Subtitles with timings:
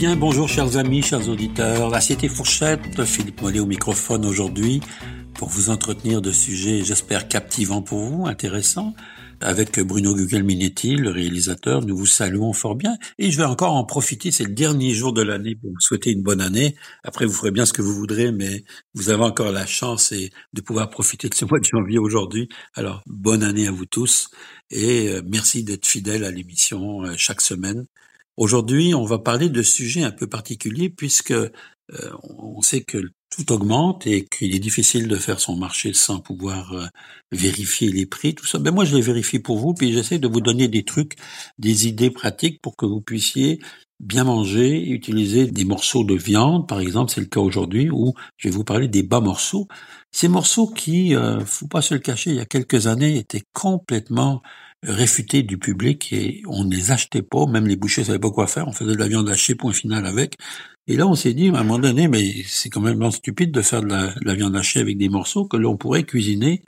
[0.00, 1.90] bien, bonjour chers amis, chers auditeurs.
[1.90, 4.80] L'assiette et fourchette, Philippe Mollet au microphone aujourd'hui
[5.34, 8.94] pour vous entretenir de sujets, j'espère, captivants pour vous, intéressants.
[9.42, 12.96] Avec Bruno Gugelminetti, le réalisateur, nous vous saluons fort bien.
[13.18, 16.12] Et je vais encore en profiter, c'est le dernier jour de l'année pour vous souhaiter
[16.12, 16.76] une bonne année.
[17.04, 20.60] Après, vous ferez bien ce que vous voudrez, mais vous avez encore la chance de
[20.62, 22.48] pouvoir profiter de ce mois de janvier aujourd'hui.
[22.72, 24.30] Alors, bonne année à vous tous
[24.70, 27.84] et euh, merci d'être fidèles à l'émission euh, chaque semaine.
[28.36, 31.50] Aujourd'hui, on va parler de sujets un peu particuliers puisque euh,
[32.22, 32.98] on sait que
[33.30, 36.86] tout augmente et qu'il est difficile de faire son marché sans pouvoir euh,
[37.32, 38.58] vérifier les prix, tout ça.
[38.58, 41.14] Ben moi, je les vérifie pour vous, puis j'essaie de vous donner des trucs,
[41.58, 43.60] des idées pratiques pour que vous puissiez
[44.00, 48.48] bien manger, utiliser des morceaux de viande, par exemple, c'est le cas aujourd'hui, où je
[48.48, 49.68] vais vous parler des bas morceaux.
[50.10, 53.44] Ces morceaux qui, euh, faut pas se le cacher, il y a quelques années, étaient
[53.52, 54.42] complètement
[54.82, 58.46] réfutés du public et on ne les achetait pas, même les bouchers savaient pas quoi
[58.46, 60.36] faire, on faisait de la viande hachée point final avec.
[60.86, 63.62] Et là, on s'est dit, à un moment donné, mais c'est quand même stupide de
[63.62, 66.62] faire de la, viande hachée avec des morceaux que l'on pourrait cuisiner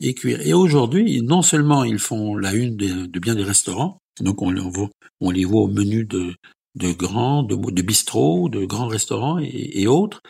[0.00, 0.40] et cuire.
[0.46, 5.44] Et aujourd'hui, non seulement ils font la une de, bien des restaurants, donc on, les
[5.44, 6.34] voit au menu de,
[6.74, 10.20] de grands, de, de bistrots, de grands restaurants et, et autres,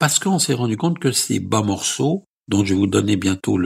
[0.00, 3.58] parce qu'on s'est rendu compte que ces bas morceaux dont je vais vous donner bientôt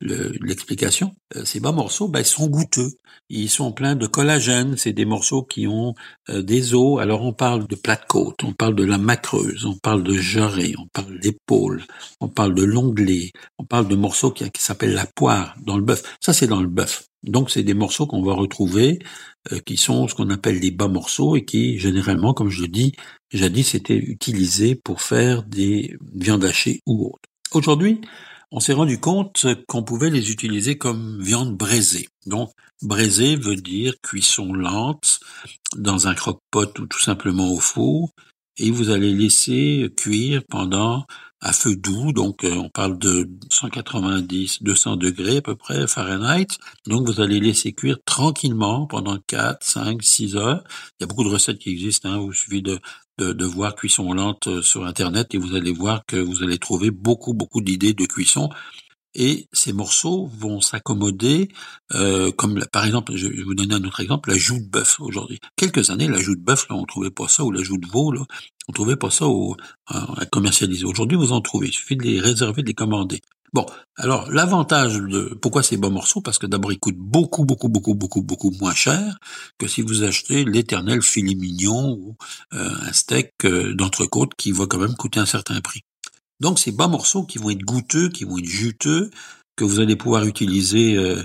[0.00, 1.14] l'explication.
[1.34, 2.92] Le, euh, ces bas morceaux, ben, ils sont goûteux.
[3.28, 4.76] Ils sont pleins de collagène.
[4.76, 5.94] C'est des morceaux qui ont
[6.28, 7.00] euh, des os.
[7.00, 10.72] Alors on parle de plate côte, on parle de la macreuse, on parle de jarret,
[10.78, 11.84] on parle d'épaule,
[12.20, 15.84] on parle de l'onglet, on parle de morceaux qui, qui s'appellent la poire dans le
[15.84, 16.02] bœuf.
[16.20, 17.04] Ça c'est dans le bœuf.
[17.22, 18.98] Donc c'est des morceaux qu'on va retrouver,
[19.52, 22.68] euh, qui sont ce qu'on appelle des bas morceaux et qui généralement, comme je le
[22.68, 22.92] dis,
[23.32, 27.28] jadis c'était utilisé pour faire des viandes hachées ou autres.
[27.52, 28.00] Aujourd'hui,
[28.50, 32.08] on s'est rendu compte qu'on pouvait les utiliser comme viande braisée.
[32.26, 32.50] Donc,
[32.82, 35.20] braisée veut dire cuisson lente
[35.76, 38.10] dans un croque-pot ou tout simplement au four,
[38.58, 41.06] et vous allez laisser cuire pendant
[41.40, 46.48] à feu doux, donc euh, on parle de 190, 200 degrés à peu près Fahrenheit.
[46.86, 50.62] Donc vous allez laisser cuire tranquillement pendant 4, 5, 6 heures.
[50.98, 52.26] Il y a beaucoup de recettes qui existent, hein.
[52.28, 52.78] il suffit de,
[53.20, 56.90] de, voir cuisson lente euh, sur Internet et vous allez voir que vous allez trouver
[56.90, 58.48] beaucoup, beaucoup d'idées de cuisson.
[59.14, 61.48] Et ces morceaux vont s'accommoder,
[61.92, 65.00] euh, comme par exemple, je vais vous donner un autre exemple, la joue de bœuf
[65.00, 65.40] aujourd'hui.
[65.56, 67.88] Quelques années, la joue de bœuf, là, on trouvait pas ça, ou la joue de
[67.88, 68.22] veau, là,
[68.68, 69.26] on trouvait pas ça
[69.88, 70.84] à commercialiser.
[70.84, 71.66] Aujourd'hui, vous en trouvez.
[71.66, 73.20] Il suffit de les réserver, de les commander.
[73.52, 73.66] Bon,
[73.96, 76.20] alors l'avantage de pourquoi ces bons morceaux?
[76.20, 79.18] Parce que d'abord ils coûtent beaucoup, beaucoup, beaucoup, beaucoup, beaucoup moins cher
[79.58, 82.16] que si vous achetez l'éternel filet mignon ou
[82.54, 85.82] euh, un steak euh, d'entrecôte qui va quand même coûter un certain prix.
[86.38, 89.10] Donc ces bas morceaux qui vont être goûteux, qui vont être juteux,
[89.56, 91.22] que vous allez pouvoir utiliser, euh,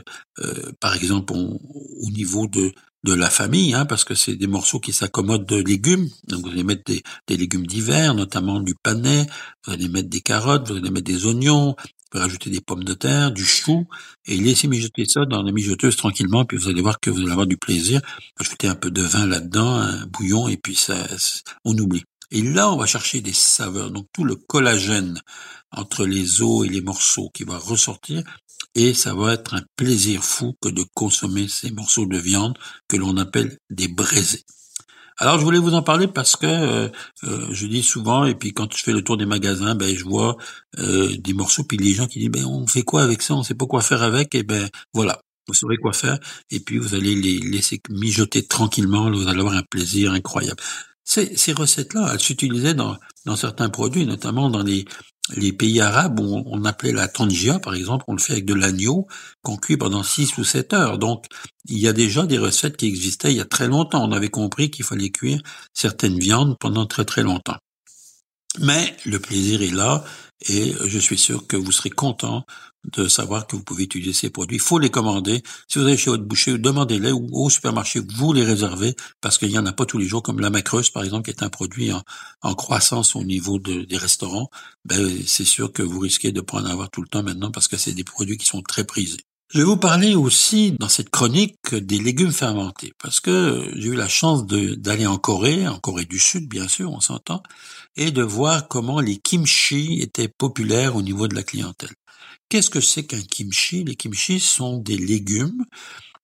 [0.79, 2.73] par exemple, au niveau de
[3.05, 6.09] de la famille, hein, parce que c'est des morceaux qui s'accommodent de légumes.
[6.27, 9.27] Donc vous allez mettre des, des légumes d'hiver, notamment du panais,
[9.65, 11.75] vous allez mettre des carottes, vous allez mettre des oignons,
[12.09, 13.87] pouvez rajouter des pommes de terre, du chou,
[14.25, 17.31] et laisser mijoter ça dans la mijoteuse tranquillement, puis vous allez voir que vous allez
[17.31, 18.01] avoir du plaisir.
[18.39, 21.07] Ajouter un peu de vin là-dedans, un bouillon, et puis ça,
[21.63, 22.03] on oublie.
[22.31, 23.91] Et là, on va chercher des saveurs.
[23.91, 25.21] Donc tout le collagène
[25.71, 28.23] entre les os et les morceaux qui va ressortir,
[28.75, 32.57] et ça va être un plaisir fou que de consommer ces morceaux de viande
[32.87, 34.43] que l'on appelle des braisés.
[35.17, 36.89] Alors je voulais vous en parler parce que euh,
[37.23, 40.03] euh, je dis souvent et puis quand je fais le tour des magasins, ben je
[40.03, 40.35] vois
[40.79, 43.43] euh, des morceaux puis les gens qui disent ben on fait quoi avec ça, on
[43.43, 44.35] sait pas quoi faire avec.
[44.35, 46.19] Et ben voilà, vous saurez quoi faire.
[46.51, 50.61] Et puis vous allez les laisser mijoter tranquillement, vous allez avoir un plaisir incroyable.
[51.05, 54.85] Ces, ces recettes-là, elles s'utilisaient dans, dans certains produits, notamment dans les,
[55.35, 59.07] les pays arabes on appelait la tangia, par exemple, on le fait avec de l'agneau
[59.41, 60.97] qu'on cuit pendant 6 ou 7 heures.
[60.99, 61.25] Donc,
[61.67, 64.07] il y a déjà des recettes qui existaient il y a très longtemps.
[64.07, 65.41] On avait compris qu'il fallait cuire
[65.73, 67.57] certaines viandes pendant très très longtemps.
[68.59, 70.03] Mais le plaisir est là
[70.47, 72.45] et je suis sûr que vous serez content
[72.91, 74.57] de savoir que vous pouvez utiliser ces produits.
[74.57, 75.41] Il faut les commander.
[75.67, 79.49] Si vous allez chez votre boucher, demandez-les ou au supermarché, vous les réservez parce qu'il
[79.49, 81.49] n'y en a pas tous les jours, comme la macreuse, par exemple, qui est un
[81.49, 84.49] produit en, croissance au niveau des restaurants.
[84.85, 87.51] Ben, c'est sûr que vous risquez de ne pas en avoir tout le temps maintenant
[87.51, 89.25] parce que c'est des produits qui sont très prisés.
[89.55, 93.95] Je vais vous parler aussi dans cette chronique des légumes fermentés, parce que j'ai eu
[93.95, 97.41] la chance d'aller en Corée, en Corée du Sud bien sûr, on s'entend,
[97.95, 101.93] et de voir comment les kimchi étaient populaires au niveau de la clientèle.
[102.49, 103.85] Qu'est-ce que c'est qu'un kimchi?
[103.85, 105.63] Les kimchi sont des légumes.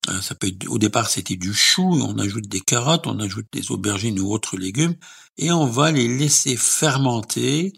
[0.09, 0.19] Euh,
[0.67, 4.57] au départ, c'était du chou, on ajoute des carottes, on ajoute des aubergines ou autres
[4.57, 4.95] légumes,
[5.37, 7.71] et on va les laisser fermenter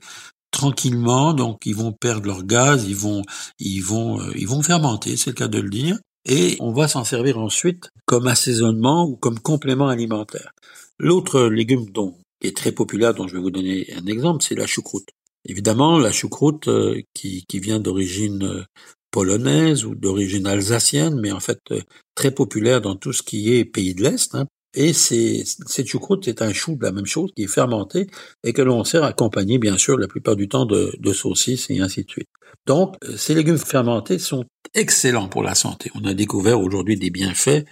[0.53, 1.33] tranquillement.
[1.33, 3.21] Donc, ils vont perdre leur gaz, ils vont,
[3.59, 5.97] ils vont, euh, ils vont fermenter, c'est le cas de le dire.
[6.25, 10.51] Et on va s'en servir ensuite comme assaisonnement ou comme complément alimentaire.
[10.97, 14.55] L'autre légume dont, qui est très populaire, dont je vais vous donner un exemple, c'est
[14.55, 15.09] la choucroute.
[15.45, 18.63] Évidemment, la choucroute euh, qui, qui vient d'origine euh,
[19.11, 21.81] polonaise ou d'origine alsacienne, mais en fait euh,
[22.15, 24.33] très populaire dans tout ce qui est pays de l'Est.
[24.35, 24.47] Hein.
[24.73, 28.07] Et c'est, cette choucroute, c'est un chou de la même chose qui est fermenté
[28.43, 31.79] et que l'on sert accompagné, bien sûr, la plupart du temps de, de saucisses et
[31.79, 32.29] ainsi de suite.
[32.65, 35.91] Donc, ces légumes fermentés sont excellents pour la santé.
[35.95, 37.65] On a découvert aujourd'hui des bienfaits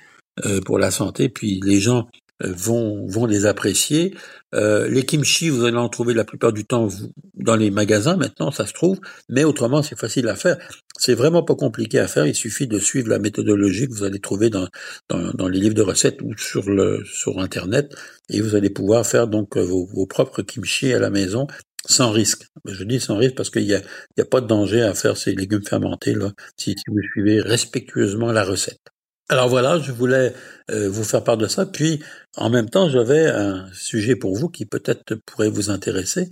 [0.66, 2.08] pour la santé, puis les gens
[2.44, 4.16] vont, vont les apprécier.
[4.54, 6.90] Euh, les kimchi, vous allez en trouver la plupart du temps
[7.36, 9.00] dans les magasins maintenant, ça se trouve,
[9.30, 10.58] mais autrement c'est facile à faire.
[10.98, 12.26] C'est vraiment pas compliqué à faire.
[12.26, 14.68] Il suffit de suivre la méthodologie que vous allez trouver dans,
[15.10, 17.96] dans, dans les livres de recettes ou sur le sur internet,
[18.30, 21.48] et vous allez pouvoir faire donc vos, vos propres kimchi à la maison
[21.86, 22.48] sans risque.
[22.66, 23.82] Je dis sans risque parce qu'il y a,
[24.18, 27.42] y a pas de danger à faire ces légumes fermentés là si, si vous suivez
[27.42, 28.82] respectueusement la recette.
[29.30, 30.34] Alors voilà, je voulais
[30.72, 31.66] euh, vous faire part de ça.
[31.66, 32.02] Puis,
[32.36, 36.30] en même temps, j'avais un sujet pour vous qui peut-être pourrait vous intéresser.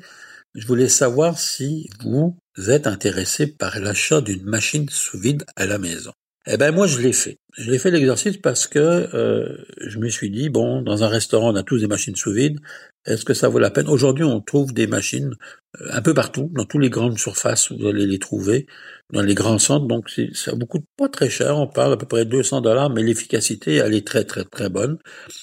[0.55, 2.37] Je voulais savoir si vous
[2.67, 6.11] êtes intéressé par l'achat d'une machine sous vide à la maison.
[6.47, 7.37] Eh ben moi, je l'ai fait.
[7.57, 11.53] Je l'ai fait l'exercice parce que euh, je me suis dit bon, dans un restaurant,
[11.53, 12.59] on a tous des machines sous vide.
[13.05, 13.87] Est-ce que ça vaut la peine?
[13.87, 15.33] Aujourd'hui, on trouve des machines
[15.81, 18.65] euh, un peu partout, dans toutes les grandes surfaces, vous allez les trouver,
[19.13, 19.87] dans les grands centres.
[19.87, 21.57] Donc, ça coûte pas très cher.
[21.57, 24.97] On parle à peu près 200 dollars, mais l'efficacité, elle est très très très bonne.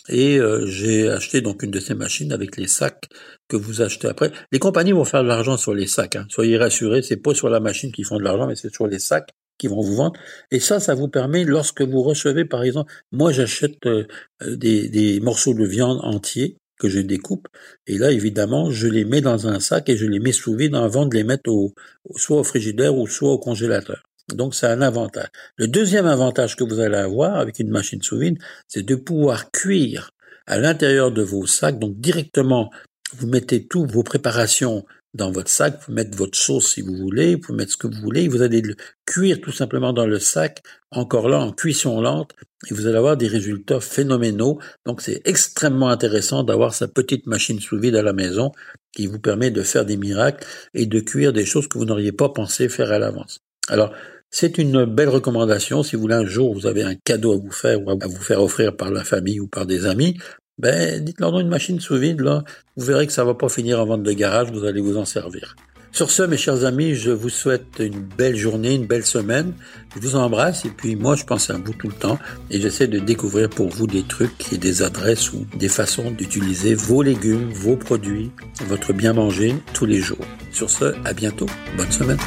[0.08, 3.08] Et euh, j'ai acheté donc une de ces machines avec les sacs
[3.48, 4.32] que vous achetez après.
[4.52, 6.16] Les compagnies vont faire de l'argent sur les sacs.
[6.16, 6.26] Hein.
[6.28, 8.98] Soyez rassurés, c'est pas sur la machine qu'ils font de l'argent, mais c'est sur les
[8.98, 10.18] sacs qui vont vous vendre.
[10.50, 14.06] Et ça, ça vous permet, lorsque vous recevez, par exemple, moi j'achète euh,
[14.46, 17.49] des, des morceaux de viande entiers que je découpe.
[17.87, 20.75] Et là, évidemment, je les mets dans un sac et je les mets sous vide
[20.75, 21.75] avant de les mettre au,
[22.17, 24.02] soit au frigidaire ou soit au congélateur.
[24.34, 25.28] Donc, c'est un avantage.
[25.56, 29.50] Le deuxième avantage que vous allez avoir avec une machine sous vide, c'est de pouvoir
[29.50, 30.11] cuire
[30.46, 31.78] à l'intérieur de vos sacs.
[31.78, 32.70] Donc, directement,
[33.17, 34.84] vous mettez toutes vos préparations
[35.16, 38.00] dans votre sac, vous mettez votre sauce si vous voulez, vous mettez ce que vous
[38.00, 38.76] voulez, vous allez le
[39.06, 42.32] cuire tout simplement dans le sac, encore là en cuisson lente,
[42.70, 44.58] et vous allez avoir des résultats phénoménaux.
[44.84, 48.52] Donc c'est extrêmement intéressant d'avoir sa petite machine sous vide à la maison
[48.94, 52.12] qui vous permet de faire des miracles et de cuire des choses que vous n'auriez
[52.12, 53.40] pas pensé faire à l'avance.
[53.68, 53.92] Alors,
[54.30, 55.82] c'est une belle recommandation.
[55.82, 58.20] Si vous voulez un jour, vous avez un cadeau à vous faire ou à vous
[58.20, 60.18] faire offrir par la famille ou par des amis,
[60.58, 62.44] ben, dites-leur dans une machine sous vide, là,
[62.76, 65.04] vous verrez que ça va pas finir en vente de garage, vous allez vous en
[65.04, 65.56] servir.
[65.96, 69.54] Sur ce, mes chers amis, je vous souhaite une belle journée, une belle semaine.
[69.94, 72.18] Je vous embrasse et puis moi, je pense à vous tout le temps
[72.50, 76.74] et j'essaie de découvrir pour vous des trucs et des adresses ou des façons d'utiliser
[76.74, 78.30] vos légumes, vos produits,
[78.66, 80.26] votre bien manger tous les jours.
[80.52, 81.46] Sur ce, à bientôt.
[81.78, 82.18] Bonne semaine.